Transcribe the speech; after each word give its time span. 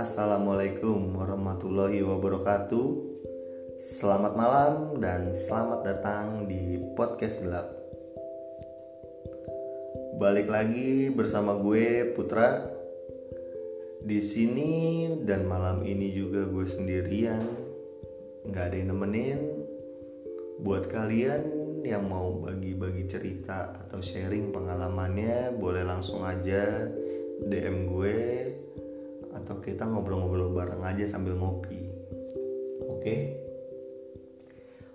Assalamualaikum 0.00 1.12
warahmatullahi 1.12 2.00
wabarakatuh. 2.00 2.88
Selamat 3.76 4.32
malam 4.32 4.96
dan 4.96 5.36
selamat 5.36 5.84
datang 5.84 6.48
di 6.48 6.80
podcast 6.96 7.44
gelap. 7.44 7.68
Balik 10.16 10.48
lagi 10.48 11.12
bersama 11.12 11.52
gue 11.60 12.16
Putra. 12.16 12.64
Di 14.00 14.24
sini 14.24 14.72
dan 15.20 15.44
malam 15.44 15.84
ini 15.84 16.16
juga 16.16 16.48
gue 16.48 16.64
sendirian. 16.64 17.44
Gak 18.48 18.72
ada 18.72 18.76
yang 18.80 18.96
nemenin. 18.96 19.68
Buat 20.64 20.88
kalian 20.88 21.44
yang 21.84 22.08
mau 22.08 22.40
bagi-bagi 22.40 23.04
cerita 23.04 23.84
atau 23.84 24.00
sharing 24.00 24.48
pengalamannya 24.48 25.60
Boleh 25.60 25.84
langsung 25.84 26.24
aja 26.24 26.88
DM 27.44 27.88
gue 27.88 28.16
atau 29.34 29.62
kita 29.62 29.86
ngobrol-ngobrol 29.86 30.50
bareng 30.54 30.82
aja 30.82 31.06
sambil 31.06 31.38
ngopi. 31.38 31.90
Oke? 32.86 33.02
Okay? 33.02 33.20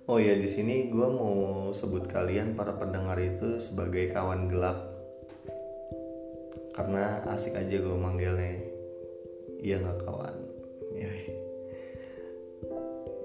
Oh 0.06 0.22
ya 0.22 0.38
di 0.38 0.46
sini 0.46 0.94
gue 0.94 1.08
mau 1.10 1.74
sebut 1.74 2.06
kalian 2.06 2.54
para 2.54 2.78
pendengar 2.78 3.18
itu 3.18 3.58
sebagai 3.58 4.14
kawan 4.14 4.46
gelap 4.46 4.94
karena 6.78 7.26
asik 7.34 7.58
aja 7.58 7.82
gue 7.82 7.98
manggilnya. 7.98 8.54
Iya 9.64 9.82
nggak 9.82 10.00
kawan? 10.06 10.36
Ya. 10.94 11.10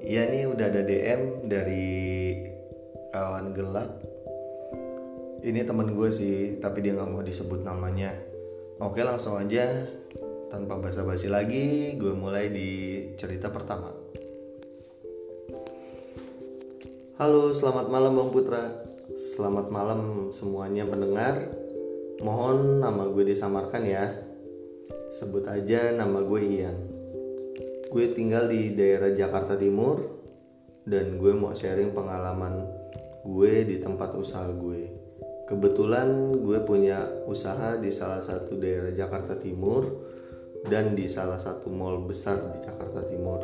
Iya 0.00 0.22
nih 0.32 0.44
udah 0.48 0.66
ada 0.72 0.82
DM 0.86 1.22
dari 1.52 1.88
kawan 3.12 3.52
gelap. 3.52 4.00
Ini 5.44 5.60
temen 5.68 5.92
gue 5.92 6.08
sih, 6.08 6.56
tapi 6.64 6.80
dia 6.80 6.96
nggak 6.96 7.10
mau 7.12 7.20
disebut 7.20 7.60
namanya. 7.60 8.16
Oke 8.80 9.04
langsung 9.04 9.36
aja 9.36 9.84
tanpa 10.50 10.82
basa-basi 10.82 11.30
lagi, 11.30 11.94
gue 11.94 12.10
mulai 12.10 12.50
di 12.50 12.70
cerita 13.14 13.54
pertama. 13.54 13.94
Halo, 17.22 17.54
selamat 17.54 17.86
malam 17.86 18.18
Bang 18.18 18.34
Putra. 18.34 18.66
Selamat 19.14 19.70
malam 19.70 20.34
semuanya 20.34 20.90
pendengar. 20.90 21.46
Mohon 22.26 22.82
nama 22.82 23.06
gue 23.06 23.30
disamarkan 23.30 23.82
ya. 23.86 24.10
Sebut 25.14 25.46
aja 25.46 25.94
nama 25.94 26.18
gue 26.18 26.40
Ian. 26.42 26.76
Gue 27.86 28.10
tinggal 28.10 28.50
di 28.50 28.74
daerah 28.74 29.14
Jakarta 29.14 29.54
Timur 29.54 30.02
dan 30.82 31.14
gue 31.14 31.30
mau 31.30 31.54
sharing 31.54 31.94
pengalaman 31.94 32.66
gue 33.22 33.52
di 33.70 33.78
tempat 33.78 34.18
usaha 34.18 34.50
gue. 34.50 34.90
Kebetulan 35.46 36.34
gue 36.42 36.58
punya 36.66 37.06
usaha 37.30 37.78
di 37.78 37.90
salah 37.94 38.22
satu 38.22 38.58
daerah 38.58 38.90
Jakarta 38.94 39.38
Timur 39.38 40.09
dan 40.68 40.92
di 40.92 41.08
salah 41.08 41.40
satu 41.40 41.72
mall 41.72 42.04
besar 42.04 42.36
di 42.52 42.58
Jakarta 42.60 43.06
Timur. 43.08 43.40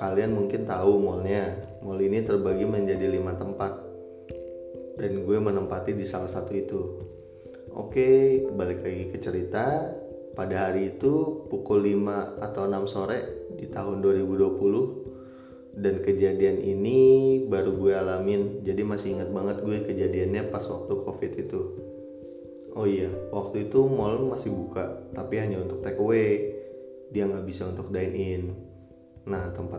Kalian 0.00 0.32
mungkin 0.34 0.64
tahu 0.64 1.02
mallnya. 1.02 1.54
Mall 1.84 2.00
ini 2.00 2.24
terbagi 2.24 2.64
menjadi 2.64 3.06
lima 3.06 3.36
tempat 3.36 3.72
dan 4.96 5.12
gue 5.26 5.38
menempati 5.38 5.92
di 5.92 6.06
salah 6.06 6.30
satu 6.30 6.52
itu. 6.54 6.82
Oke, 7.74 8.42
balik 8.54 8.86
lagi 8.86 9.10
ke 9.10 9.18
cerita. 9.18 9.90
Pada 10.34 10.66
hari 10.66 10.98
itu 10.98 11.46
pukul 11.46 11.86
5 11.86 12.42
atau 12.42 12.66
6 12.66 12.90
sore 12.90 13.18
di 13.54 13.70
tahun 13.70 14.02
2020 14.02 15.78
dan 15.78 16.02
kejadian 16.02 16.58
ini 16.58 17.00
baru 17.46 17.74
gue 17.74 17.94
alamin. 17.94 18.62
Jadi 18.66 18.82
masih 18.82 19.18
ingat 19.18 19.30
banget 19.30 19.62
gue 19.62 19.78
kejadiannya 19.86 20.50
pas 20.50 20.66
waktu 20.66 20.90
Covid 20.90 21.32
itu. 21.38 21.60
Oh 22.74 22.90
iya, 22.90 23.06
waktu 23.30 23.70
itu 23.70 23.86
mall 23.86 24.18
masih 24.26 24.50
buka, 24.50 25.06
tapi 25.14 25.38
hanya 25.38 25.62
untuk 25.62 25.78
take 25.78 26.02
away. 26.02 26.50
Dia 27.14 27.30
nggak 27.30 27.46
bisa 27.46 27.70
untuk 27.70 27.94
dine 27.94 28.14
in. 28.18 28.42
Nah, 29.30 29.54
tempat 29.54 29.78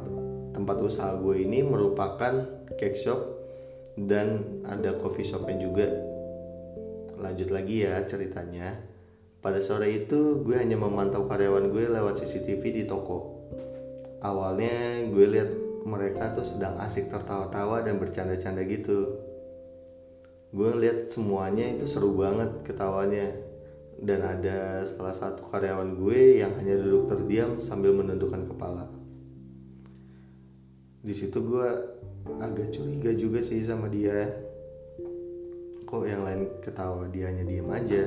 tempat 0.55 0.77
usaha 0.79 1.11
gue 1.19 1.43
ini 1.43 1.59
merupakan 1.59 2.63
cake 2.79 2.95
shop 2.95 3.19
dan 3.99 4.43
ada 4.63 4.95
coffee 4.95 5.27
shopnya 5.27 5.59
juga. 5.59 5.91
Lanjut 7.19 7.51
lagi 7.51 7.83
ya 7.83 7.99
ceritanya. 8.07 8.79
Pada 9.43 9.59
sore 9.59 9.91
itu 9.91 10.41
gue 10.41 10.55
hanya 10.55 10.79
memantau 10.79 11.27
karyawan 11.27 11.69
gue 11.69 11.91
lewat 11.91 12.23
CCTV 12.23 12.63
di 12.63 12.83
toko. 12.87 13.43
Awalnya 14.23 15.05
gue 15.11 15.25
lihat 15.29 15.51
mereka 15.85 16.33
tuh 16.33 16.47
sedang 16.47 16.79
asik 16.81 17.13
tertawa-tawa 17.13 17.85
dan 17.85 18.01
bercanda-canda 18.01 18.65
gitu 18.65 19.24
gue 20.55 20.69
ngeliat 20.71 21.11
semuanya 21.11 21.75
itu 21.75 21.83
seru 21.83 22.15
banget 22.15 22.63
ketawanya. 22.63 23.27
Dan 23.95 24.23
ada 24.23 24.83
salah 24.87 25.15
satu 25.15 25.43
karyawan 25.51 25.99
gue 25.99 26.39
yang 26.39 26.51
hanya 26.59 26.79
duduk 26.79 27.11
terdiam 27.11 27.59
sambil 27.59 27.91
menundukkan 27.91 28.47
kepala. 28.47 28.87
Di 31.03 31.11
situ 31.15 31.43
gue 31.43 31.67
agak 32.39 32.71
curiga 32.71 33.11
juga 33.11 33.43
sih 33.43 33.63
sama 33.67 33.91
dia. 33.91 34.31
Kok 35.83 36.03
yang 36.07 36.23
lain 36.23 36.63
ketawa 36.63 37.07
dia 37.11 37.31
hanya 37.31 37.43
diem 37.43 37.69
aja? 37.71 38.03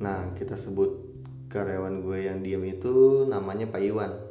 Nah 0.00 0.32
kita 0.36 0.56
sebut 0.56 1.04
karyawan 1.52 2.04
gue 2.04 2.18
yang 2.26 2.40
diem 2.40 2.64
itu 2.64 3.24
namanya 3.28 3.70
Pak 3.70 3.80
Iwan 3.80 4.25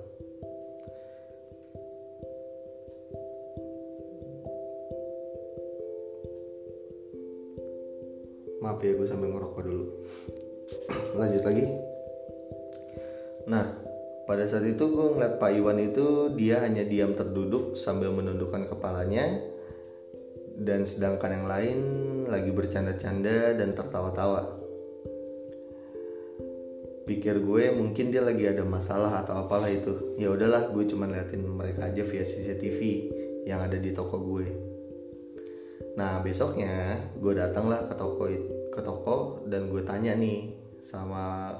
maaf 8.75 8.83
ya 8.83 8.91
gue 8.91 9.07
sambil 9.07 9.31
ngerokok 9.31 9.63
dulu. 9.63 9.85
Lanjut 11.23 11.43
lagi. 11.47 11.63
Nah 13.47 13.65
pada 14.27 14.43
saat 14.43 14.67
itu 14.67 14.83
gue 14.91 15.15
ngeliat 15.15 15.39
Pak 15.39 15.51
Iwan 15.55 15.79
itu 15.79 16.35
dia 16.35 16.59
hanya 16.59 16.83
diam 16.83 17.15
terduduk 17.15 17.79
sambil 17.79 18.11
menundukkan 18.11 18.67
kepalanya. 18.67 19.39
Dan 20.55 20.83
sedangkan 20.83 21.31
yang 21.39 21.47
lain 21.47 21.77
lagi 22.27 22.51
bercanda-canda 22.51 23.55
dan 23.55 23.71
tertawa-tawa. 23.71 24.59
Pikir 27.07 27.39
gue 27.43 27.63
mungkin 27.75 28.11
dia 28.11 28.23
lagi 28.23 28.43
ada 28.43 28.67
masalah 28.67 29.23
atau 29.23 29.39
apalah 29.39 29.71
itu. 29.71 30.19
Ya 30.19 30.35
udahlah 30.35 30.67
gue 30.75 30.83
cuma 30.83 31.07
liatin 31.07 31.47
mereka 31.47 31.87
aja 31.87 32.03
via 32.03 32.27
CCTV 32.27 32.79
yang 33.47 33.63
ada 33.63 33.79
di 33.79 33.95
toko 33.95 34.19
gue. 34.19 34.47
Nah 35.95 36.19
besoknya 36.23 37.03
gue 37.19 37.33
datanglah 37.35 37.87
ke 37.87 37.93
toko 37.95 38.27
itu 38.27 38.54
ke 38.75 38.83
toko 38.83 39.47
dan 39.47 39.71
gue 39.71 39.79
tanya 39.87 40.11
nih 40.19 40.51
sama 40.83 41.55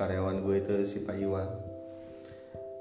karyawan 0.00 0.40
gue 0.40 0.56
itu 0.64 0.74
si 0.88 1.04
Pak 1.04 1.16
Iwan. 1.20 1.48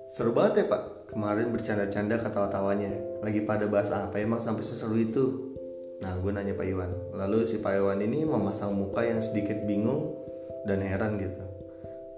Seru 0.07 0.31
banget 0.31 0.63
ya 0.63 0.65
Pak. 0.71 0.83
Kemarin 1.11 1.51
bercanda-canda 1.51 2.17
ketawa-tawanya. 2.23 3.21
Lagi 3.21 3.43
pada 3.43 3.67
bahas 3.67 3.91
apa 3.91 4.15
emang 4.17 4.39
sampai 4.39 4.63
seseru 4.63 4.95
itu? 4.95 5.53
Nah 5.99 6.15
gue 6.17 6.31
nanya 6.31 6.55
Pak 6.55 6.65
Iwan. 6.65 6.91
Lalu 7.13 7.43
si 7.43 7.59
Pak 7.59 7.75
Iwan 7.75 7.99
ini 7.99 8.23
memasang 8.23 8.71
muka 8.71 9.03
yang 9.03 9.19
sedikit 9.19 9.59
bingung 9.67 10.15
dan 10.63 10.81
heran 10.81 11.19
gitu. 11.19 11.43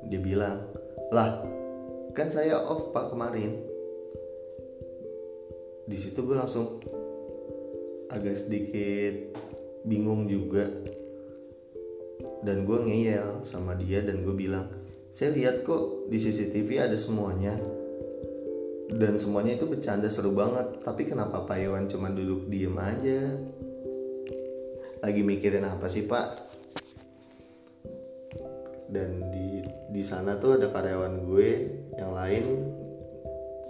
Dia 0.07 0.22
bilang 0.22 0.62
lah 1.09 1.41
kan 2.13 2.29
saya 2.29 2.62
off 2.62 2.94
Pak 2.94 3.12
kemarin. 3.12 3.57
Di 5.88 5.97
situ 5.97 6.22
gue 6.22 6.35
langsung 6.35 6.79
agak 8.07 8.35
sedikit 8.39 9.35
bingung 9.88 10.28
juga 10.28 10.68
dan 12.47 12.63
gue 12.63 12.80
ngeyel 12.80 13.44
sama 13.44 13.75
dia 13.75 14.00
dan 14.00 14.24
gue 14.24 14.31
bilang 14.31 14.72
saya 15.12 15.34
lihat 15.34 15.66
kok 15.66 16.08
di 16.13 16.22
CCTV 16.22 16.78
ada 16.78 16.94
semuanya. 16.94 17.58
Dan 18.88 19.18
semuanya 19.18 19.58
itu 19.58 19.66
bercanda 19.66 20.06
seru 20.13 20.38
banget. 20.38 20.78
Tapi 20.86 21.09
kenapa 21.09 21.41
Pak 21.41 21.57
Iwan 21.57 21.90
cuma 21.90 22.13
duduk 22.13 22.46
diem 22.46 22.78
aja? 22.78 23.34
Lagi 25.02 25.22
mikirin 25.25 25.66
apa 25.66 25.90
sih 25.90 26.06
Pak? 26.06 26.38
Dan 28.94 29.25
di 29.33 29.66
di 29.89 30.04
sana 30.06 30.38
tuh 30.38 30.62
ada 30.62 30.69
karyawan 30.69 31.25
gue 31.25 31.50
yang 31.98 32.13
lain. 32.13 32.45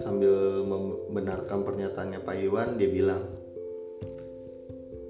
Sambil 0.03 0.67
membenarkan 0.67 1.63
pernyataannya 1.63 2.27
Pak 2.27 2.37
Iwan 2.43 2.75
dia 2.75 2.91
bilang 2.91 3.23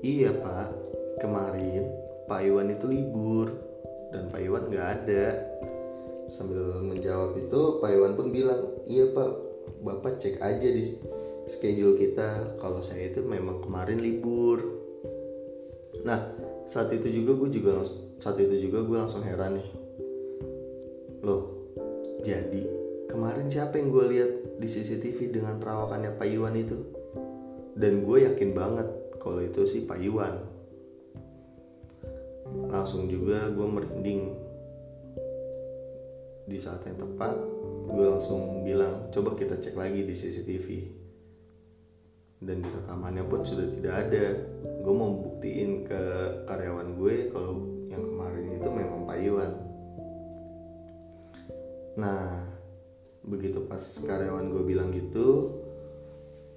iya 0.06 0.30
Pak. 0.38 0.86
Kemarin 1.18 1.96
Pak 2.27 2.44
Iwan 2.44 2.75
itu 2.75 2.91
libur 2.91 3.47
dan 4.12 4.27
Pak 4.27 4.44
Iwan 4.44 4.68
nggak 4.68 4.88
ada. 5.00 5.25
Sambil 6.27 6.83
menjawab 6.83 7.39
itu 7.39 7.79
Pak 7.79 7.88
Iwan 7.88 8.19
pun 8.19 8.35
bilang 8.35 8.83
iya 8.83 9.07
Pak 9.15 9.31
Bapak 9.79 10.19
cek 10.19 10.44
aja 10.44 10.68
di 10.68 10.83
schedule 11.47 11.95
kita. 11.95 12.59
Kalau 12.59 12.83
saya 12.83 13.07
itu 13.07 13.24
memang 13.24 13.63
kemarin 13.63 14.03
libur. 14.03 14.59
Nah 16.03 16.19
saat 16.68 16.91
itu 16.91 17.07
juga 17.24 17.39
gue 17.39 17.50
juga 17.56 17.88
saat 18.19 18.35
itu 18.44 18.59
juga 18.59 18.83
gue 18.83 18.97
langsung 19.00 19.23
heran 19.23 19.63
nih. 19.63 19.69
Loh 21.23 21.71
jadi 22.27 22.62
kemarin 23.07 23.47
siapa 23.47 23.80
yang 23.80 23.88
gue 23.88 24.06
lihat 24.12 24.31
di 24.59 24.68
CCTV 24.68 25.31
dengan 25.31 25.63
perawakannya 25.63 26.19
Pak 26.19 26.27
Iwan 26.27 26.59
itu? 26.59 26.75
Dan 27.71 28.03
gue 28.03 28.27
yakin 28.27 28.51
banget 28.51 28.88
kalau 29.23 29.39
itu 29.39 29.63
sih 29.63 29.88
Pak 29.88 30.01
Iwan 30.03 30.56
langsung 32.68 33.08
juga 33.08 33.52
gue 33.52 33.68
merinding. 33.68 34.22
Di 36.48 36.58
saat 36.60 36.84
yang 36.88 36.96
tepat 36.96 37.36
gue 37.88 38.06
langsung 38.08 38.64
bilang 38.64 39.12
coba 39.12 39.36
kita 39.36 39.60
cek 39.60 39.75
lagi 39.75 40.04
di 40.04 40.16
CCTV 40.16 40.68
dan 42.44 42.62
di 42.62 42.69
rekamannya 42.69 43.24
pun 43.28 43.44
sudah 43.44 43.68
tidak 43.68 43.94
ada. 44.08 44.25
Gue 44.84 44.94
mau 44.96 45.12
buktiin 45.12 45.84
ke 45.88 46.02
karyawan 46.48 46.96
gue 46.96 47.16
kalau 47.34 47.54
yang 47.92 48.04
kemarin 48.04 48.46
itu 48.56 48.69
memang 48.72 49.04
Pak 49.04 49.18
Iwan. 49.19 49.52
Nah 51.98 52.48
begitu 53.28 53.60
pas 53.68 53.84
karyawan 53.84 54.48
gue 54.56 54.64
bilang 54.64 54.88
gitu 54.96 55.52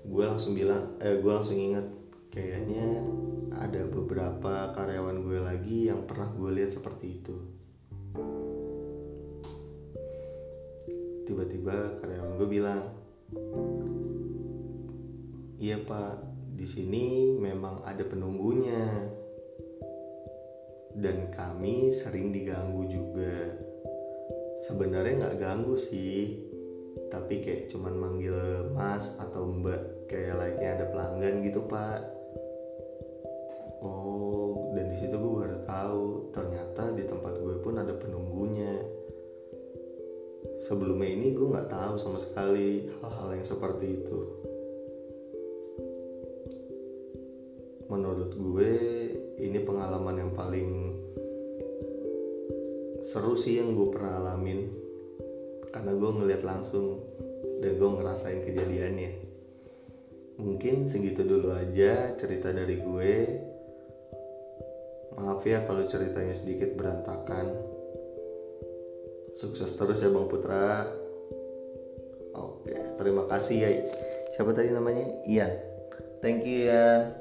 gue 0.06 0.24
langsung 0.24 0.54
bilang 0.54 0.94
eh 1.02 1.18
gue 1.18 1.32
langsung 1.34 1.58
ingat 1.58 1.82
kayaknya 2.30 3.02
ada 3.54 3.82
beberapa 3.90 4.70
karyawan 4.76 5.26
gue 5.26 5.38
lagi 5.42 5.78
yang 5.90 6.06
pernah 6.06 6.30
gue 6.30 6.50
lihat 6.54 6.70
seperti 6.74 7.06
itu. 7.18 7.36
Tiba-tiba 11.26 11.98
karyawan 12.02 12.32
gue 12.38 12.48
bilang 12.50 12.82
iya 15.60 15.76
pak 15.78 16.22
di 16.54 16.66
sini 16.66 17.34
memang 17.38 17.82
ada 17.82 18.02
penunggunya. 18.06 19.10
Dan 20.90 21.30
kami 21.30 21.94
sering 21.94 22.34
diganggu 22.34 22.84
juga. 22.90 23.56
Sebenarnya 24.60 25.24
nggak 25.24 25.38
ganggu 25.38 25.78
sih 25.78 26.50
tapi 27.10 27.42
kayak 27.42 27.70
cuman 27.70 27.94
manggil 27.94 28.34
mas 28.74 29.18
atau 29.18 29.46
mbak 29.46 30.10
kayak 30.10 30.34
layaknya 30.38 30.68
ada 30.78 30.84
pelanggan 30.90 31.34
gitu 31.46 31.66
pak 31.70 32.19
situ 35.00 35.16
gue 35.16 35.32
baru 35.32 35.64
tahu 35.64 36.28
ternyata 36.28 36.92
di 36.92 37.08
tempat 37.08 37.40
gue 37.40 37.56
pun 37.64 37.72
ada 37.80 37.96
penunggunya. 37.96 38.84
Sebelumnya 40.60 41.08
ini 41.08 41.32
gue 41.32 41.48
nggak 41.48 41.72
tahu 41.72 41.96
sama 41.96 42.20
sekali 42.20 42.92
hal-hal 43.00 43.32
yang 43.32 43.46
seperti 43.48 43.96
itu. 43.96 44.20
Menurut 47.88 48.36
gue 48.36 48.72
ini 49.40 49.58
pengalaman 49.64 50.20
yang 50.20 50.32
paling 50.36 50.70
seru 53.00 53.40
sih 53.40 53.56
yang 53.56 53.72
gue 53.72 53.88
pernah 53.88 54.20
alamin. 54.20 54.68
Karena 55.72 55.96
gue 55.96 56.10
ngeliat 56.12 56.44
langsung 56.44 57.00
dan 57.64 57.72
gue 57.80 57.88
ngerasain 57.88 58.44
kejadiannya. 58.44 59.12
Mungkin 60.44 60.92
segitu 60.92 61.24
dulu 61.24 61.56
aja 61.56 62.12
cerita 62.20 62.52
dari 62.52 62.76
gue 62.84 63.12
maaf 65.20 65.44
ya 65.44 65.62
kalau 65.68 65.84
ceritanya 65.84 66.32
sedikit 66.32 66.72
berantakan. 66.74 67.52
Sukses 69.36 69.76
terus 69.76 70.00
ya 70.00 70.08
Bang 70.08 70.26
Putra. 70.26 70.88
Oke 72.34 72.72
terima 72.96 73.28
kasih 73.28 73.56
ya. 73.60 73.70
Siapa 74.34 74.56
tadi 74.56 74.72
namanya? 74.72 75.04
Ian. 75.28 75.52
Thank 76.24 76.48
you 76.48 76.68
ya 76.68 77.12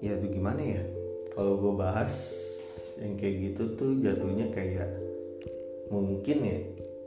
ya 0.00 0.16
itu 0.16 0.26
gimana 0.32 0.62
ya? 0.62 0.82
Kalau 1.34 1.58
gue 1.58 1.74
bahas 1.74 2.14
yang 2.98 3.18
kayak 3.18 3.36
gitu 3.52 3.62
tuh 3.74 3.90
jatuhnya 4.00 4.50
kayak 4.54 4.88
mungkin 5.90 6.38
ya 6.46 6.58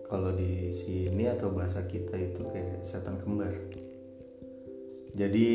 kalau 0.07 0.35
di 0.35 0.69
sini 0.69 1.25
atau 1.25 1.49
bahasa 1.49 1.87
kita 1.89 2.13
itu 2.19 2.45
kayak 2.51 2.85
setan 2.85 3.17
kembar. 3.23 3.51
Jadi 5.13 5.49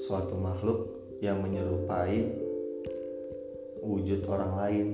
suatu 0.00 0.36
makhluk 0.36 0.98
yang 1.20 1.42
menyerupai 1.42 2.47
wujud 3.82 4.26
orang 4.26 4.52
lain 4.56 4.88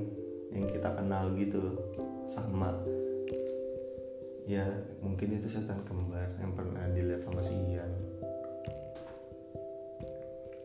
yang 0.55 0.65
kita 0.69 0.89
kenal 0.95 1.33
gitu. 1.37 1.77
Sama. 2.25 2.73
Ya 4.45 4.65
mungkin 5.01 5.41
itu 5.41 5.49
setan 5.49 5.85
kembar 5.89 6.37
yang 6.41 6.53
pernah 6.53 6.85
dilihat 6.93 7.25
sama 7.25 7.41
si 7.41 7.57
Ian. 7.73 7.93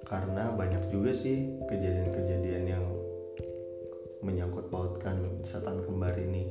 Karena 0.04 0.52
banyak 0.56 0.90
juga 0.90 1.14
sih 1.14 1.60
kejadian-kejadian 1.70 2.66
yang 2.66 2.86
menyangkut 4.26 4.68
pautkan 4.68 5.44
setan 5.48 5.86
kembar 5.86 6.16
ini. 6.20 6.50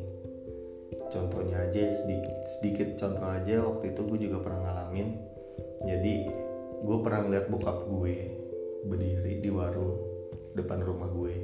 Contohnya 1.09 1.69
aja 1.69 1.93
sedikit 1.93 2.39
sedikit 2.49 2.89
contoh 2.97 3.29
aja 3.29 3.61
waktu 3.65 3.93
itu 3.93 4.01
gue 4.09 4.19
juga 4.29 4.45
pernah 4.45 4.61
ngalamin 4.65 5.09
jadi 5.85 6.15
gue 6.83 6.99
pernah 7.05 7.21
ngeliat 7.29 7.47
bokap 7.53 7.79
gue 7.87 8.15
berdiri 8.89 9.45
di 9.45 9.51
warung 9.53 10.08
depan 10.55 10.81
rumah 10.85 11.09
gue. 11.11 11.35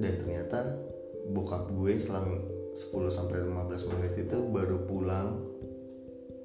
Dan 0.00 0.12
ternyata 0.18 0.80
bokap 1.30 1.70
gue 1.72 1.96
selang 2.00 2.42
10 2.72 3.12
sampai 3.12 3.44
15 3.44 3.90
menit 3.92 4.12
itu 4.26 4.36
baru 4.48 4.84
pulang 4.88 5.28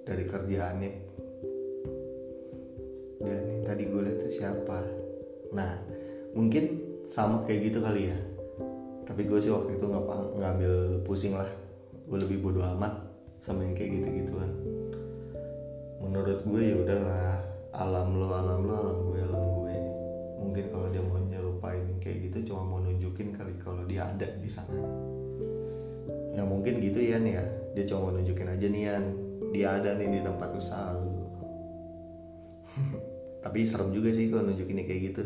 dari 0.04 0.24
kerjaannya. 0.28 0.92
Dan 3.24 3.42
yang 3.50 3.64
tadi 3.66 3.84
gue 3.88 4.02
lihat 4.04 4.18
itu 4.24 4.44
siapa? 4.44 4.80
Nah 5.56 5.72
mungkin 6.36 6.84
sama 7.08 7.48
kayak 7.48 7.72
gitu 7.72 7.80
kali 7.82 8.12
ya. 8.12 8.20
Tapi 9.08 9.24
gue 9.24 9.40
sih 9.40 9.52
waktu 9.52 9.80
itu 9.80 9.86
nggak 9.88 10.06
ngambil 10.38 10.74
pusing 11.08 11.34
lah. 11.36 11.50
Gue 12.08 12.20
lebih 12.20 12.44
bodoh 12.44 12.64
amat 12.76 12.94
sama 13.40 13.64
yang 13.64 13.76
kayak 13.76 14.02
gitu 14.02 14.08
gituan 14.24 14.52
menurut 16.08 16.40
gue 16.48 16.62
ya 16.64 16.76
udahlah. 16.82 17.36
Alam 17.78 18.18
lo 18.18 18.34
alam 18.34 18.60
lo 18.66 18.74
alam 18.74 18.98
gue 19.06 19.22
alam 19.22 19.44
gue 19.54 19.57
mungkin 20.38 20.70
kalau 20.70 20.88
dia 20.94 21.02
mau 21.02 21.18
nyerupain 21.18 21.98
kayak 22.00 22.30
gitu 22.30 22.54
cuma 22.54 22.62
mau 22.64 22.80
nunjukin 22.80 23.34
kali 23.34 23.54
kalau 23.62 23.84
dia 23.90 24.06
ada 24.06 24.28
di 24.38 24.50
sana. 24.50 24.86
Ya 26.38 26.46
mungkin 26.46 26.78
gitu 26.80 27.02
ya 27.02 27.18
nih 27.18 27.34
ya. 27.42 27.46
Dia 27.74 27.84
cuma 27.90 28.10
mau 28.10 28.14
nunjukin 28.18 28.48
aja 28.54 28.68
nih 28.70 28.84
ya 28.86 28.98
dia 29.52 29.80
ada 29.80 29.96
nih 29.96 30.20
di 30.20 30.22
tempat 30.22 30.50
usaha 30.54 30.94
lu. 30.98 31.14
Tapi 33.44 33.60
serem 33.64 33.90
juga 33.96 34.10
sih 34.12 34.30
kalau 34.30 34.50
nunjukinnya 34.50 34.86
kayak 34.86 35.02
gitu. 35.14 35.24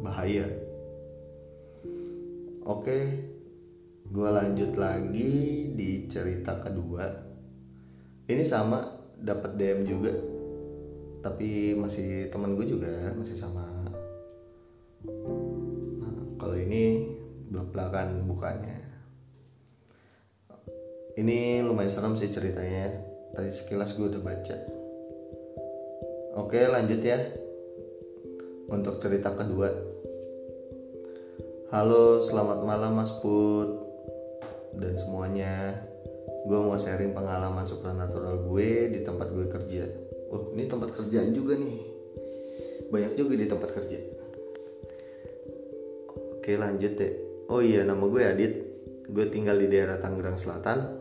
Bahaya. 0.00 0.46
Oke. 2.64 2.98
Gue 4.08 4.28
lanjut 4.32 4.72
lagi 4.80 5.68
di 5.76 6.08
cerita 6.08 6.56
kedua. 6.64 7.04
Ini 8.24 8.44
sama 8.44 8.80
dapat 9.20 9.60
DM 9.60 9.84
juga. 9.84 10.12
Tapi 11.20 11.76
masih 11.76 12.32
teman 12.32 12.56
gue 12.56 12.64
juga 12.64 13.12
masih 13.12 13.36
sama 13.36 13.66
belak 17.68 17.92
belakan 17.92 18.24
bukanya. 18.24 18.76
Ini 21.18 21.66
lumayan 21.66 21.92
serem 21.92 22.14
sih 22.16 22.32
ceritanya. 22.32 22.94
Tadi 23.34 23.50
sekilas 23.52 23.98
gue 23.98 24.08
udah 24.08 24.22
baca. 24.22 24.56
Oke 26.40 26.64
lanjut 26.64 27.00
ya. 27.02 27.18
Untuk 28.72 29.02
cerita 29.02 29.34
kedua. 29.34 29.68
Halo 31.68 32.24
selamat 32.24 32.64
malam 32.64 32.96
Mas 32.96 33.12
Put 33.20 33.84
Dan 34.72 34.96
semuanya. 34.96 35.84
Gue 36.48 36.64
mau 36.64 36.80
sharing 36.80 37.12
pengalaman 37.12 37.68
supernatural 37.68 38.48
gue 38.48 38.96
di 38.96 39.00
tempat 39.04 39.28
gue 39.28 39.44
kerja. 39.50 39.84
Oh 40.32 40.56
ini 40.56 40.64
tempat 40.64 40.96
kerjaan 40.96 41.36
juga 41.36 41.58
nih. 41.58 41.76
Banyak 42.88 43.12
juga 43.18 43.34
di 43.36 43.44
tempat 43.44 43.68
kerja. 43.76 43.98
Oke 46.38 46.56
lanjut 46.56 46.94
deh 46.96 47.27
Oh 47.48 47.64
iya 47.64 47.82
nama 47.82 48.04
gue 48.04 48.22
Adit 48.22 48.52
Gue 49.08 49.26
tinggal 49.32 49.56
di 49.56 49.72
daerah 49.72 49.96
Tangerang 49.96 50.36
Selatan 50.36 51.00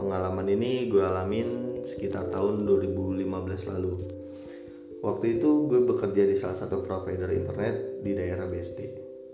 Pengalaman 0.00 0.48
ini 0.48 0.88
gue 0.88 1.04
alamin 1.04 1.80
sekitar 1.84 2.32
tahun 2.32 2.64
2015 2.64 3.28
lalu 3.76 4.22
Waktu 5.02 5.42
itu 5.42 5.66
gue 5.66 5.82
bekerja 5.82 6.30
di 6.30 6.38
salah 6.38 6.54
satu 6.54 6.86
provider 6.86 7.26
internet 7.34 8.06
di 8.06 8.14
daerah 8.14 8.46
BSD. 8.46 8.78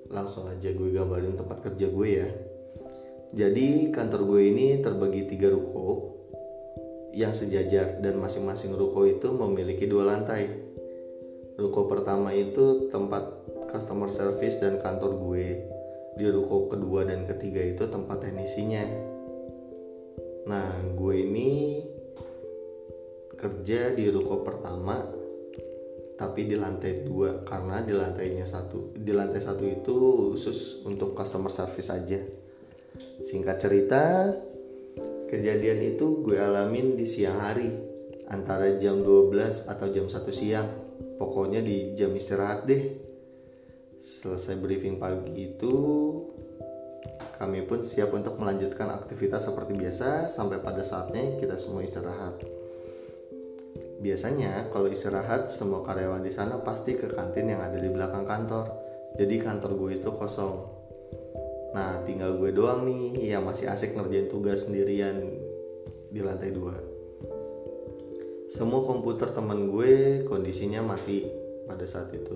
Langsung 0.09 0.49
aja 0.49 0.73
gue 0.73 0.89
gambarin 0.89 1.37
tempat 1.37 1.61
kerja 1.61 1.93
gue 1.93 2.09
ya. 2.09 2.29
Jadi 3.37 3.93
kantor 3.93 4.25
gue 4.33 4.43
ini 4.49 4.81
terbagi 4.81 5.29
tiga 5.29 5.53
ruko 5.53 6.17
yang 7.13 7.37
sejajar 7.37 8.01
dan 8.01 8.17
masing-masing 8.17 8.81
ruko 8.81 9.05
itu 9.05 9.29
memiliki 9.29 9.85
dua 9.85 10.09
lantai. 10.09 10.49
Ruko 11.61 11.85
pertama 11.85 12.33
itu 12.33 12.89
tempat 12.89 13.29
customer 13.69 14.09
service 14.09 14.57
dan 14.65 14.81
kantor 14.81 15.21
gue. 15.21 15.69
Di 16.19 16.27
ruko 16.27 16.67
kedua 16.67 17.07
dan 17.07 17.31
ketiga 17.31 17.63
itu 17.63 17.87
tempat 17.87 18.27
teknisinya. 18.27 18.83
Nah, 20.51 20.83
gue 20.99 21.15
ini 21.15 21.51
kerja 23.39 23.95
di 23.95 24.11
ruko 24.11 24.43
pertama 24.43 24.99
tapi 26.19 26.51
di 26.51 26.59
lantai 26.59 27.07
dua 27.07 27.47
karena 27.47 27.79
di 27.87 27.95
lantainya 27.95 28.43
satu 28.43 28.91
di 28.99 29.15
lantai 29.15 29.39
satu 29.39 29.63
itu 29.63 29.95
khusus 30.35 30.83
untuk 30.83 31.15
customer 31.15 31.55
service 31.55 31.95
aja. 31.95 32.19
Singkat 33.23 33.57
cerita 33.63 34.35
kejadian 35.31 35.95
itu 35.95 36.27
gue 36.27 36.35
alamin 36.35 36.99
di 36.99 37.07
siang 37.07 37.39
hari 37.39 37.71
antara 38.27 38.75
jam 38.83 39.07
12 39.07 39.71
atau 39.71 39.87
jam 39.95 40.11
1 40.11 40.35
siang. 40.35 40.69
Pokoknya 41.19 41.63
di 41.63 41.95
jam 41.95 42.11
istirahat 42.11 42.67
deh 42.67 43.08
selesai 44.09 44.57
briefing 44.57 44.97
pagi 44.97 45.53
itu 45.53 45.77
kami 47.37 47.61
pun 47.69 47.85
siap 47.85 48.17
untuk 48.17 48.41
melanjutkan 48.41 48.89
aktivitas 48.89 49.53
seperti 49.53 49.77
biasa 49.77 50.33
sampai 50.33 50.59
pada 50.65 50.81
saatnya 50.81 51.37
kita 51.37 51.61
semua 51.61 51.85
istirahat. 51.85 52.41
Biasanya 54.01 54.73
kalau 54.73 54.89
istirahat 54.89 55.53
semua 55.53 55.85
karyawan 55.85 56.25
di 56.25 56.33
sana 56.33 56.57
pasti 56.65 56.97
ke 56.97 57.13
kantin 57.13 57.53
yang 57.53 57.61
ada 57.63 57.77
di 57.77 57.93
belakang 57.93 58.25
kantor. 58.25 58.73
Jadi 59.21 59.45
kantor 59.45 59.77
gue 59.77 59.91
itu 60.01 60.11
kosong. 60.11 60.57
Nah 61.77 62.01
tinggal 62.09 62.41
gue 62.41 62.51
doang 62.51 62.89
nih 62.89 63.37
yang 63.37 63.45
masih 63.45 63.69
asik 63.69 63.93
ngerjain 63.93 64.33
tugas 64.33 64.67
sendirian 64.67 65.21
di 66.09 66.21
lantai 66.25 66.51
dua. 66.51 66.75
Semua 68.49 68.83
komputer 68.83 69.31
teman 69.31 69.69
gue 69.69 70.25
kondisinya 70.27 70.81
mati 70.83 71.29
pada 71.69 71.85
saat 71.85 72.11
itu. 72.17 72.35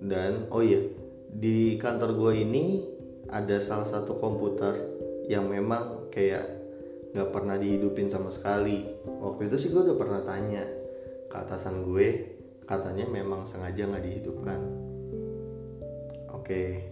Dan 0.00 0.48
oh 0.48 0.64
iya, 0.64 0.80
di 1.28 1.76
kantor 1.76 2.16
gue 2.16 2.32
ini 2.40 2.64
ada 3.28 3.60
salah 3.60 3.84
satu 3.84 4.16
komputer 4.16 4.74
yang 5.28 5.46
memang 5.46 6.08
kayak 6.08 6.42
nggak 7.12 7.30
pernah 7.30 7.60
dihidupin 7.60 8.08
sama 8.08 8.32
sekali. 8.32 8.82
Waktu 9.04 9.52
itu 9.52 9.56
sih 9.60 9.70
gue 9.70 9.84
udah 9.84 9.98
pernah 10.00 10.24
tanya 10.24 10.64
ke 11.28 11.36
atasan 11.36 11.84
gue, 11.84 12.08
katanya 12.64 13.04
memang 13.06 13.44
sengaja 13.44 13.86
nggak 13.86 14.04
dihidupkan. 14.08 14.60
Oke, 16.32 16.88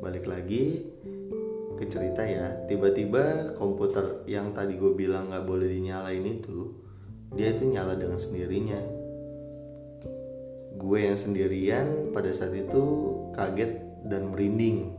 balik 0.00 0.24
lagi 0.24 0.88
ke 1.76 1.84
cerita 1.84 2.24
ya. 2.24 2.64
Tiba-tiba 2.64 3.52
komputer 3.60 4.24
yang 4.24 4.56
tadi 4.56 4.80
gue 4.80 4.96
bilang 4.96 5.28
nggak 5.30 5.44
boleh 5.44 5.68
dinyalain 5.68 6.24
itu, 6.24 6.72
dia 7.36 7.52
itu 7.52 7.68
nyala 7.68 7.94
dengan 7.94 8.16
sendirinya 8.16 8.95
gue 10.76 10.98
yang 11.08 11.16
sendirian 11.16 12.12
pada 12.12 12.28
saat 12.30 12.52
itu 12.52 12.82
kaget 13.32 14.04
dan 14.04 14.28
merinding. 14.28 14.92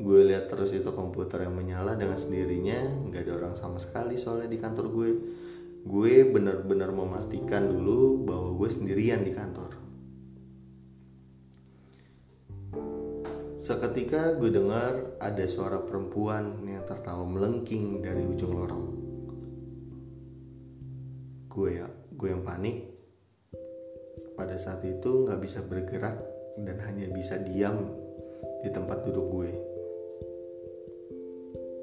Gue 0.00 0.24
lihat 0.24 0.48
terus 0.48 0.72
itu 0.72 0.88
komputer 0.94 1.44
yang 1.44 1.52
menyala 1.52 1.98
dengan 1.98 2.16
sendirinya 2.16 3.10
nggak 3.10 3.28
ada 3.28 3.32
orang 3.36 3.54
sama 3.58 3.76
sekali 3.82 4.16
soalnya 4.16 4.48
di 4.48 4.56
kantor 4.56 4.86
gue. 4.88 5.10
Gue 5.84 6.24
benar-benar 6.24 6.94
memastikan 6.94 7.68
dulu 7.68 8.24
bahwa 8.24 8.56
gue 8.56 8.68
sendirian 8.70 9.20
di 9.26 9.32
kantor. 9.34 9.76
Seketika 13.60 14.40
gue 14.40 14.48
dengar 14.48 15.20
ada 15.20 15.44
suara 15.44 15.84
perempuan 15.84 16.64
yang 16.64 16.80
tertawa 16.88 17.28
melengking 17.28 18.00
dari 18.00 18.24
ujung 18.24 18.56
lorong. 18.56 18.86
Gue 21.50 21.76
ya 21.76 21.88
gue 21.90 22.28
yang 22.32 22.40
panik 22.40 22.89
pada 24.40 24.56
saat 24.56 24.80
itu 24.88 25.28
nggak 25.28 25.36
bisa 25.36 25.60
bergerak 25.68 26.16
dan 26.56 26.80
hanya 26.88 27.12
bisa 27.12 27.36
diam 27.36 27.92
di 28.64 28.72
tempat 28.72 29.04
duduk 29.04 29.26
gue. 29.28 29.52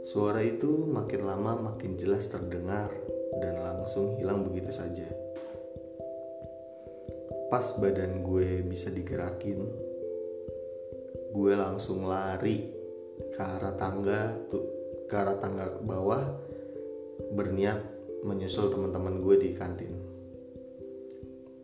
Suara 0.10 0.42
itu 0.42 0.90
makin 0.90 1.22
lama 1.22 1.54
makin 1.74 1.94
jelas 2.02 2.26
terdengar 2.34 2.90
dan 3.38 3.62
langsung 3.62 4.18
hilang 4.18 4.42
begitu 4.42 4.74
saja. 4.74 5.06
Pas 7.54 7.78
badan 7.78 8.26
gue 8.26 8.66
bisa 8.66 8.90
digerakin, 8.90 9.62
gue 11.30 11.54
langsung 11.54 12.10
lari 12.10 12.74
ke 13.38 13.42
arah 13.42 13.78
tangga 13.78 14.34
tuh 14.50 14.66
ke 15.06 15.14
arah 15.14 15.38
tangga 15.38 15.78
bawah 15.86 16.26
berniat 17.38 17.78
menyusul 18.26 18.74
teman-teman 18.74 19.22
gue 19.22 19.36
di 19.46 19.50
kantin. 19.54 19.97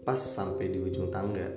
Pas 0.04 0.20
sampai 0.20 0.68
di 0.68 0.84
ujung 0.84 1.08
tangga, 1.08 1.48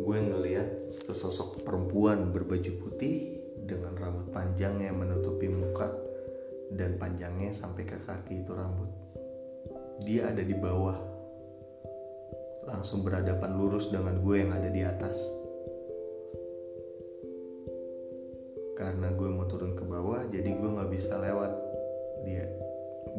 gue 0.00 0.18
ngeliat 0.32 0.96
sesosok 1.04 1.60
perempuan 1.60 2.32
berbaju 2.32 2.72
putih 2.80 3.36
dengan 3.68 3.92
rambut 3.92 4.32
panjang 4.32 4.80
yang 4.80 4.96
menutupi 4.96 5.44
muka 5.52 5.92
dan 6.72 6.96
panjangnya 6.96 7.52
sampai 7.52 7.84
ke 7.84 8.00
kaki 8.08 8.48
itu 8.48 8.56
rambut. 8.56 8.88
Dia 10.08 10.32
ada 10.32 10.40
di 10.40 10.56
bawah, 10.56 10.96
langsung 12.64 13.04
berhadapan 13.04 13.60
lurus 13.60 13.92
dengan 13.92 14.24
gue 14.24 14.36
yang 14.40 14.56
ada 14.56 14.72
di 14.72 14.80
atas. 14.80 15.20
Karena 18.72 19.12
gue 19.12 19.28
mau 19.28 19.44
turun 19.44 19.76
ke 19.76 19.84
bawah, 19.84 20.24
jadi 20.32 20.48
gue 20.48 20.70
nggak 20.80 20.88
bisa 20.88 21.20
lewat 21.20 21.52
dia. 22.24 22.48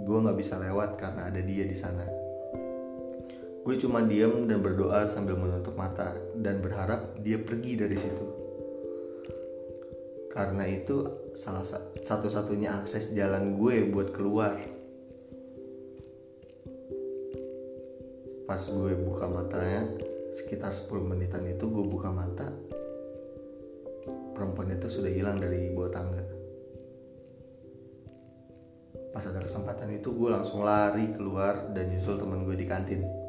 Gue 0.01 0.17
nggak 0.17 0.37
bisa 0.41 0.57
lewat 0.57 0.97
karena 0.97 1.29
ada 1.29 1.45
dia 1.45 1.69
di 1.69 1.77
sana. 1.77 2.24
Gue 3.65 3.81
cuma 3.81 4.05
diam 4.05 4.45
dan 4.45 4.61
berdoa 4.61 5.09
sambil 5.09 5.41
menutup 5.41 5.73
mata 5.73 6.13
dan 6.37 6.61
berharap 6.61 7.17
dia 7.25 7.41
pergi 7.41 7.73
dari 7.73 7.97
situ. 7.97 8.25
Karena 10.29 10.69
itu 10.69 11.01
salah 11.33 11.65
satu-satunya 11.97 12.77
akses 12.77 13.17
jalan 13.17 13.57
gue 13.57 13.89
buat 13.89 14.13
keluar. 14.13 14.53
Pas 18.45 18.61
gue 18.61 18.93
buka 19.01 19.25
matanya, 19.25 19.89
sekitar 20.37 20.69
10 20.69 21.01
menitan 21.01 21.41
itu 21.49 21.65
gue 21.65 21.85
buka 21.89 22.13
mata, 22.13 22.53
perempuan 24.37 24.77
itu 24.77 24.93
sudah 24.93 25.09
hilang 25.09 25.41
dari 25.41 25.73
bawah 25.73 25.89
tangga. 25.89 26.21
Pas 29.09 29.25
ada 29.25 29.41
kesempatan 29.41 29.89
itu 29.97 30.13
gue 30.13 30.29
langsung 30.29 30.61
lari 30.61 31.17
keluar 31.17 31.73
dan 31.73 31.89
nyusul 31.89 32.21
teman 32.21 32.45
gue 32.45 32.53
di 32.53 32.69
kantin 32.69 33.24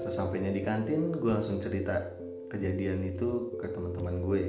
sesampainya 0.00 0.48
di 0.48 0.64
kantin 0.64 1.12
gue 1.12 1.32
langsung 1.32 1.60
cerita 1.60 2.00
kejadian 2.48 3.04
itu 3.04 3.56
ke 3.60 3.68
teman-teman 3.68 4.24
gue. 4.24 4.42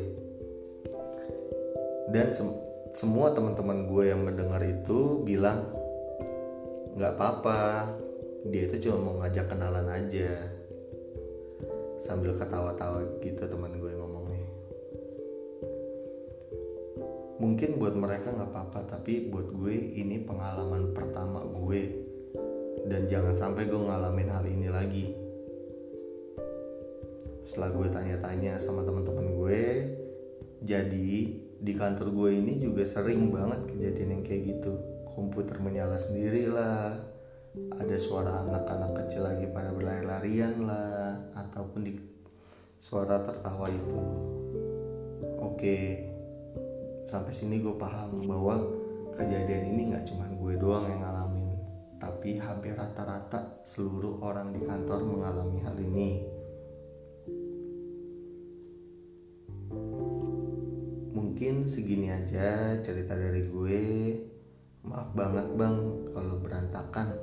Dan 2.11 2.31
sem 2.31 2.47
semua 2.93 3.33
teman-teman 3.33 3.89
gue 3.89 4.03
yang 4.13 4.21
mendengar 4.21 4.61
itu 4.61 5.25
bilang 5.25 5.65
nggak 6.93 7.17
apa-apa 7.17 7.89
dia 8.45 8.69
itu 8.69 8.87
cuma 8.87 8.97
mau 9.01 9.15
ngajak 9.23 9.49
kenalan 9.51 9.87
aja. 9.91 10.31
Sambil 12.03 12.35
ketawa-tawa 12.35 13.03
gitu 13.23 13.43
teman 13.47 13.79
gue 13.79 13.91
ngomongnya. 13.95 14.47
Mungkin 17.39 17.79
buat 17.79 17.95
mereka 17.95 18.31
nggak 18.31 18.51
apa-apa 18.51 18.99
tapi 18.99 19.27
buat 19.27 19.51
gue 19.51 19.75
ini 19.75 20.23
pengalaman 20.23 20.91
pertama 20.95 21.43
gue. 21.43 22.03
Dan 22.83 23.07
jangan 23.07 23.31
sampai 23.31 23.71
gue 23.71 23.79
ngalamin 23.79 24.27
hal 24.27 24.43
ini 24.43 24.67
lagi 24.67 25.22
setelah 27.43 27.69
gue 27.75 27.87
tanya-tanya 27.91 28.55
sama 28.55 28.87
teman-teman 28.87 29.35
gue 29.35 29.61
jadi 30.63 31.11
di 31.63 31.73
kantor 31.75 32.11
gue 32.11 32.29
ini 32.39 32.59
juga 32.59 32.87
sering 32.87 33.31
banget 33.31 33.67
kejadian 33.71 34.19
yang 34.19 34.23
kayak 34.23 34.41
gitu. 34.55 34.73
Komputer 35.03 35.59
menyala 35.59 35.99
sendiri 35.99 36.47
lah 36.49 36.97
ada 37.53 37.95
suara 37.99 38.41
anak-anak 38.47 39.05
kecil 39.05 39.29
lagi 39.29 39.45
pada 39.51 39.69
berlari-larian 39.75 40.65
lah 40.65 41.19
ataupun 41.37 41.81
di 41.85 41.93
suara 42.79 43.21
tertawa 43.21 43.67
itu. 43.69 44.01
Oke 45.43 46.09
sampai 47.03 47.35
sini 47.35 47.59
gue 47.59 47.75
paham 47.75 48.23
bahwa 48.23 48.63
kejadian 49.19 49.75
ini 49.75 49.91
nggak 49.91 50.07
cuma 50.07 50.25
gue 50.31 50.55
doang 50.55 50.87
yang 50.87 51.03
ngalamin 51.03 51.59
tapi 51.99 52.39
hampir 52.39 52.75
rata-rata 52.75 53.63
seluruh 53.67 54.23
orang 54.23 54.51
di 54.55 54.63
kantor 54.63 55.03
mengalami 55.03 55.59
hal 55.63 55.75
ini 55.79 56.32
mungkin 61.13 61.67
segini 61.67 62.07
aja 62.07 62.79
cerita 62.79 63.19
dari 63.19 63.51
gue. 63.51 63.83
Maaf 64.87 65.11
banget 65.11 65.47
bang 65.59 65.77
kalau 66.15 66.39
berantakan. 66.39 67.19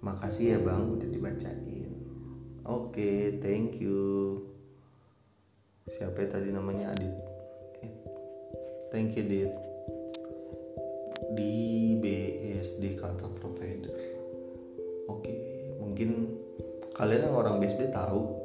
Makasih 0.00 0.56
ya 0.56 0.58
bang 0.64 0.96
udah 0.96 1.08
dibacain. 1.12 1.92
Oke 2.64 2.88
okay, 2.94 3.18
thank 3.44 3.76
you. 3.84 4.40
Siapa 5.92 6.24
ya 6.24 6.40
tadi 6.40 6.48
namanya? 6.56 6.96
Adit. 6.96 7.12
Thank 8.90 9.20
you 9.20 9.24
Dit 9.28 9.52
di 11.36 11.94
BSD 12.00 12.96
kantor 12.96 13.36
provider. 13.36 13.92
Oke 15.04 15.20
okay, 15.20 15.38
mungkin 15.76 16.32
kalian 16.96 17.28
yang 17.28 17.36
orang 17.36 17.60
BSD 17.60 17.92
tahu 17.92 18.39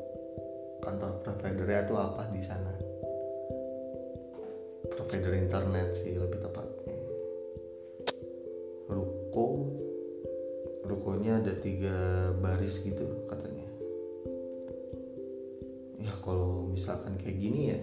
kantor 0.86 1.12
providernya 1.26 1.90
itu 1.90 1.96
apa 1.98 2.30
di 2.30 2.42
sana? 2.46 2.72
Provider 4.94 5.34
internet 5.34 5.98
sih 5.98 6.14
lebih 6.14 6.38
tepatnya. 6.46 7.00
Ruko. 8.86 9.48
Rukonya 10.86 11.42
ada 11.42 11.58
tiga 11.58 12.30
baris 12.38 12.86
gitu 12.86 13.26
katanya. 13.26 13.66
Ya 15.98 16.14
kalau 16.22 16.70
misalkan 16.70 17.18
kayak 17.18 17.38
gini 17.42 17.74
ya 17.74 17.82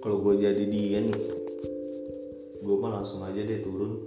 kalau 0.00 0.24
gue 0.24 0.40
jadi 0.40 0.64
dia 0.66 0.98
nih 1.04 1.20
gue 2.64 2.76
mah 2.80 2.96
langsung 2.96 3.20
aja 3.28 3.44
deh 3.44 3.60
turun. 3.60 4.00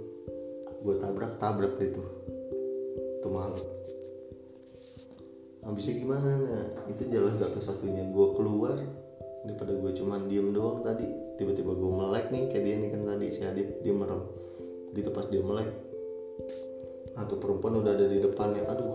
Gue 0.82 0.98
tabrak 0.98 1.38
tabrak 1.38 1.78
deh 1.78 1.94
tuh. 1.94 2.10
Tuh 3.22 3.30
malu 3.30 3.75
habisnya 5.66 5.94
gimana? 5.98 6.30
Itu 6.86 7.10
jalan 7.10 7.34
satu-satunya 7.34 8.08
gue 8.08 8.26
keluar 8.38 8.78
daripada 9.42 9.74
gue 9.74 9.92
cuman 9.98 10.30
diem 10.30 10.54
doang 10.54 10.86
tadi. 10.86 11.06
Tiba-tiba 11.36 11.74
gue 11.74 11.90
melek 11.90 12.26
nih 12.32 12.42
kayak 12.48 12.64
dia 12.64 12.76
nih 12.78 12.90
kan 12.94 13.02
tadi 13.04 13.26
si 13.28 13.40
Adit. 13.42 13.82
Dia 13.82 13.92
merem. 13.92 14.22
Gitu 14.94 15.10
pas 15.12 15.26
dia 15.28 15.42
melek 15.42 15.86
tuh 17.26 17.40
perempuan 17.40 17.80
udah 17.80 17.92
ada 17.96 18.06
di 18.06 18.22
depannya. 18.22 18.62
Aduh. 18.68 18.94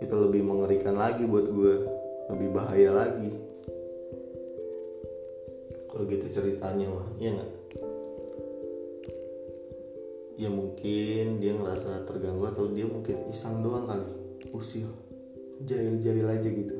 Itu 0.00 0.14
lebih 0.16 0.42
mengerikan 0.42 0.96
lagi 0.96 1.24
buat 1.24 1.46
gue 1.46 1.74
lebih 2.32 2.48
bahaya 2.56 2.90
lagi. 2.92 3.30
Kalau 5.90 6.06
gitu 6.06 6.26
ceritanya 6.30 6.86
mah 6.88 7.08
iya 7.18 7.30
nggak? 7.36 7.50
Ya 10.40 10.48
mungkin 10.48 11.24
dia 11.44 11.52
ngerasa 11.52 12.08
terganggu 12.08 12.48
atau 12.48 12.72
dia 12.72 12.88
mungkin 12.88 13.28
iseng 13.28 13.60
doang 13.60 13.84
kali 13.84 14.19
usil 14.50 14.90
jahil-jahil 15.64 16.26
aja 16.26 16.48
gitu. 16.48 16.76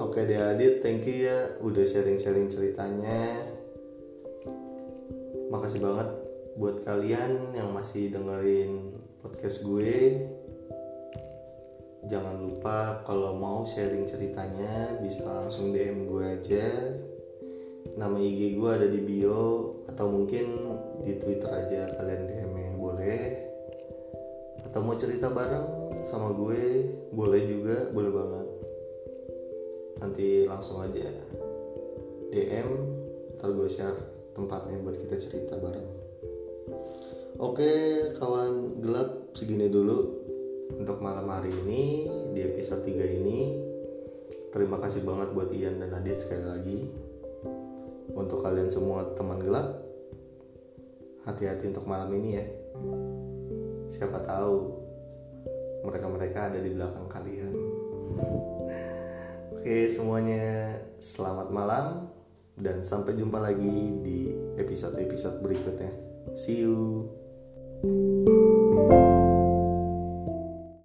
Oke 0.00 0.24
deh 0.24 0.40
Adit 0.40 0.80
thank 0.80 1.04
you 1.04 1.28
ya 1.28 1.60
udah 1.60 1.84
sharing-sharing 1.84 2.48
ceritanya. 2.48 3.36
Makasih 5.52 5.82
banget 5.82 6.08
buat 6.56 6.80
kalian 6.86 7.52
yang 7.52 7.68
masih 7.74 8.08
dengerin 8.08 8.96
podcast 9.20 9.60
gue. 9.60 10.24
Jangan 12.08 12.40
lupa 12.40 13.04
kalau 13.04 13.36
mau 13.36 13.62
sharing 13.68 14.08
ceritanya 14.08 14.96
bisa 15.04 15.26
langsung 15.26 15.74
DM 15.74 16.08
gue 16.08 16.24
aja. 16.24 16.66
Nama 17.98 18.16
IG 18.16 18.56
gue 18.56 18.70
ada 18.70 18.88
di 18.88 19.00
bio 19.04 19.84
atau 19.84 20.08
mungkin 20.08 20.46
di 21.04 21.18
Twitter 21.20 21.50
aja 21.50 21.92
kalian 22.00 22.24
DM 22.24 22.50
boleh 22.80 23.49
atau 24.70 24.86
mau 24.86 24.94
cerita 24.94 25.34
bareng 25.34 25.98
sama 26.06 26.30
gue? 26.30 26.86
Boleh 27.10 27.42
juga 27.42 27.90
boleh 27.90 28.10
banget. 28.14 28.46
Nanti 29.98 30.46
langsung 30.46 30.78
aja 30.78 31.10
DM 32.30 32.68
ntar 33.34 33.50
gue 33.50 33.66
share 33.66 33.98
tempatnya 34.30 34.78
buat 34.78 34.94
kita 34.94 35.18
cerita 35.18 35.58
bareng. 35.58 35.90
Oke 37.42 37.72
kawan 38.22 38.78
gelap 38.78 39.34
segini 39.34 39.66
dulu 39.66 40.22
untuk 40.78 41.02
malam 41.02 41.26
hari 41.26 41.50
ini 41.50 42.06
di 42.30 42.40
episode 42.46 42.86
3 42.86 43.18
ini. 43.18 43.58
Terima 44.54 44.78
kasih 44.78 45.02
banget 45.02 45.34
buat 45.34 45.50
Ian 45.50 45.82
dan 45.82 45.98
Adit 45.98 46.22
sekali 46.22 46.46
lagi. 46.46 46.78
Untuk 48.14 48.46
kalian 48.46 48.70
semua 48.70 49.02
teman 49.18 49.42
gelap 49.42 49.82
hati-hati 51.26 51.74
untuk 51.74 51.86
malam 51.90 52.10
ini 52.14 52.30
ya 52.38 52.46
siapa 53.90 54.22
tahu 54.22 54.78
mereka-mereka 55.82 56.54
ada 56.54 56.58
di 56.62 56.70
belakang 56.70 57.10
kalian. 57.10 57.52
Oke 59.58 59.90
semuanya 59.90 60.78
selamat 60.96 61.52
malam 61.52 62.08
dan 62.56 62.80
sampai 62.86 63.18
jumpa 63.18 63.36
lagi 63.42 63.98
di 64.00 64.32
episode-episode 64.56 65.42
berikutnya. 65.42 65.92
See 66.38 66.62
you 66.64 68.39